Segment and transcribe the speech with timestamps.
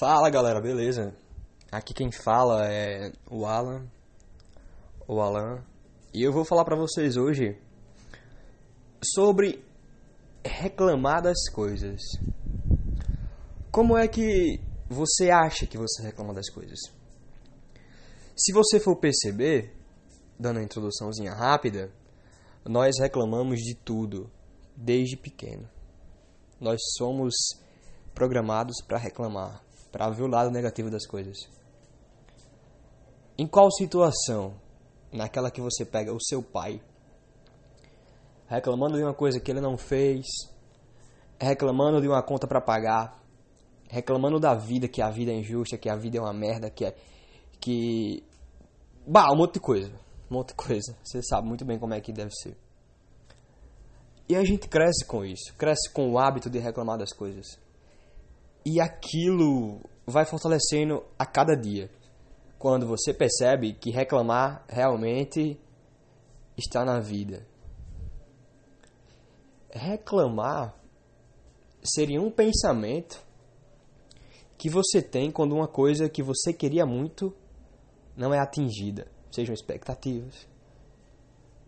[0.00, 1.14] Fala galera, beleza?
[1.70, 3.86] Aqui quem fala é o Alan,
[5.06, 5.62] o Alan,
[6.14, 7.60] e eu vou falar pra vocês hoje
[9.04, 9.62] sobre
[10.42, 12.00] reclamar das coisas.
[13.70, 14.58] Como é que
[14.88, 16.78] você acha que você reclama das coisas?
[18.34, 19.76] Se você for perceber,
[20.38, 21.92] dando a introduçãozinha rápida,
[22.64, 24.30] nós reclamamos de tudo,
[24.74, 25.68] desde pequeno.
[26.58, 27.34] Nós somos
[28.14, 31.36] programados para reclamar, para ver o lado negativo das coisas.
[33.36, 34.54] Em qual situação?
[35.12, 36.80] Naquela que você pega o seu pai
[38.50, 40.26] reclamando de uma coisa que ele não fez,
[41.40, 43.16] reclamando de uma conta para pagar,
[43.88, 46.84] reclamando da vida, que a vida é injusta, que a vida é uma merda, que
[46.84, 46.96] é
[47.60, 48.24] que
[49.06, 49.92] bah, um monte de coisa,
[50.28, 50.96] um monte de coisa.
[51.04, 52.56] Você sabe muito bem como é que deve ser.
[54.28, 57.56] E a gente cresce com isso, cresce com o hábito de reclamar das coisas.
[58.64, 61.90] E aquilo vai fortalecendo a cada dia.
[62.58, 65.58] Quando você percebe que reclamar realmente
[66.56, 67.46] está na vida.
[69.70, 70.74] Reclamar
[71.82, 73.24] seria um pensamento
[74.58, 77.34] que você tem quando uma coisa que você queria muito
[78.14, 79.06] não é atingida.
[79.32, 80.46] Sejam expectativas,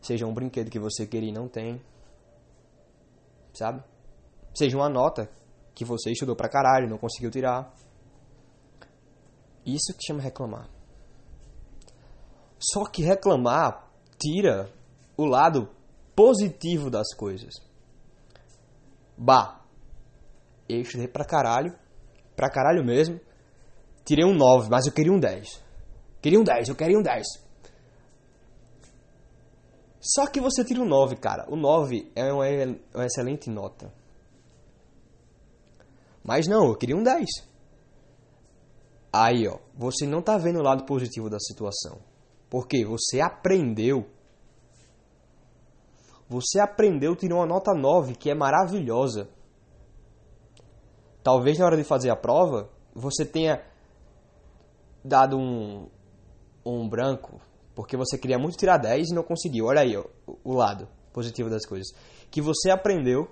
[0.00, 1.80] seja um brinquedo que você queria e não tem,
[3.52, 3.82] sabe?
[4.54, 5.28] Seja uma nota
[5.76, 7.70] que você estudou pra caralho não conseguiu tirar.
[9.64, 10.70] Isso que chama reclamar.
[12.58, 13.86] Só que reclamar
[14.18, 14.72] tira
[15.18, 15.68] o lado
[16.16, 17.52] positivo das coisas.
[19.18, 19.60] Bah,
[20.66, 21.78] eu estudei pra caralho,
[22.34, 23.20] pra caralho mesmo.
[24.02, 25.62] Tirei um 9, mas eu queria um 10.
[26.22, 27.26] Queria um 10, eu queria um 10.
[30.00, 31.44] Só que você tira um 9, cara.
[31.50, 32.46] O 9 é uma,
[32.94, 33.92] uma excelente nota.
[36.26, 37.24] Mas não, eu queria um 10.
[39.12, 42.00] Aí, ó, você não tá vendo o lado positivo da situação.
[42.50, 44.10] Porque você aprendeu.
[46.28, 49.28] Você aprendeu, tirou uma nota 9, que é maravilhosa.
[51.22, 53.64] Talvez na hora de fazer a prova, você tenha
[55.04, 55.88] dado um,
[56.64, 57.40] um branco,
[57.72, 59.66] porque você queria muito tirar 10 e não conseguiu.
[59.66, 60.04] Olha aí ó,
[60.42, 61.88] o lado positivo das coisas.
[62.30, 63.28] Que você aprendeu.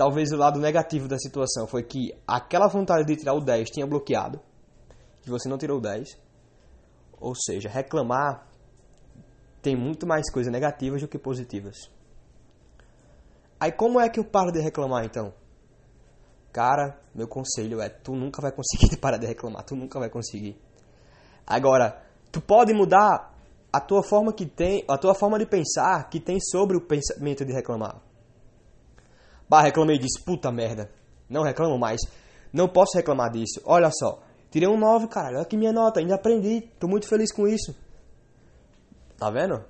[0.00, 3.86] Talvez o lado negativo da situação foi que aquela vontade de tirar o 10 tinha
[3.86, 4.40] bloqueado.
[5.20, 6.18] Que você não tirou o 10.
[7.20, 8.48] Ou seja, reclamar
[9.60, 11.90] tem muito mais coisas negativas do que positivas.
[13.60, 15.34] Aí como é que eu paro de reclamar então?
[16.50, 20.58] Cara, meu conselho é tu nunca vai conseguir parar de reclamar, tu nunca vai conseguir.
[21.46, 23.34] Agora, tu pode mudar
[23.70, 27.44] a tua forma que tem, a tua forma de pensar que tem sobre o pensamento
[27.44, 28.08] de reclamar.
[29.50, 30.88] Bah, reclamei disso, puta merda.
[31.28, 32.00] Não reclamo mais.
[32.52, 33.60] Não posso reclamar disso.
[33.64, 35.38] Olha só, tirei um 9, caralho.
[35.38, 36.60] Olha aqui minha nota, ainda aprendi.
[36.78, 37.74] Tô muito feliz com isso.
[39.18, 39.64] Tá vendo?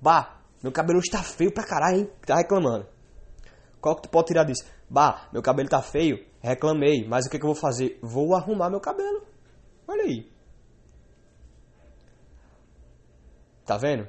[0.00, 2.10] Bah, meu cabelo está feio pra caralho, hein?
[2.24, 2.86] Tá reclamando.
[3.82, 4.64] Qual que tu pode tirar disso?
[4.88, 7.98] Bah, meu cabelo tá feio, reclamei, mas o que, que eu vou fazer?
[8.02, 9.26] Vou arrumar meu cabelo.
[9.86, 10.32] Olha aí.
[13.66, 14.08] Tá vendo?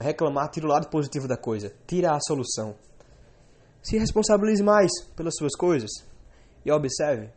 [0.00, 2.76] Reclamar tira o lado positivo da coisa, tira a solução.
[3.82, 5.90] Se responsabilize mais pelas suas coisas
[6.64, 7.30] e observe.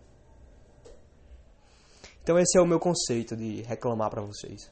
[2.21, 4.71] Então esse é o meu conceito de reclamar para vocês.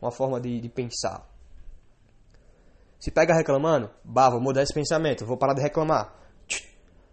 [0.00, 1.26] Uma forma de, de pensar.
[2.98, 6.14] Se pega reclamando, bah, vou mudar esse pensamento, vou parar de reclamar.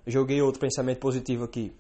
[0.06, 1.76] Joguei outro pensamento positivo aqui.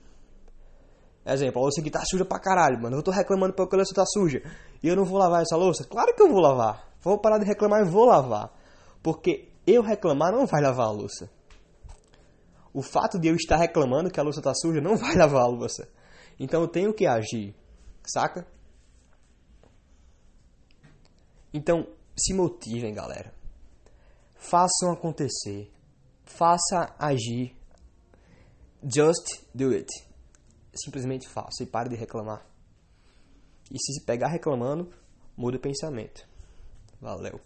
[1.26, 2.98] Exemplo, a louça aqui tá suja pra caralho, mano.
[2.98, 4.42] Eu tô reclamando porque a louça tá suja.
[4.82, 5.84] E eu não vou lavar essa louça?
[5.84, 6.88] Claro que eu vou lavar.
[7.02, 8.50] Vou parar de reclamar e vou lavar.
[9.04, 11.30] Porque eu reclamar não vai lavar a louça.
[12.78, 15.48] O fato de eu estar reclamando que a louça tá suja não vai lavar a
[15.48, 15.90] louça.
[16.40, 17.56] Então eu tenho que agir.
[18.06, 18.46] Saca?
[21.52, 23.34] Então, se motivem, galera.
[24.36, 25.74] Façam acontecer.
[26.24, 27.58] Faça agir.
[28.84, 29.92] Just do it.
[30.76, 32.46] Simplesmente faça e pare de reclamar.
[33.72, 34.94] E se se pegar reclamando,
[35.36, 36.30] muda o pensamento.
[37.02, 37.42] Valeu.